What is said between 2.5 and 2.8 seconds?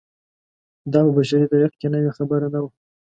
نه وه.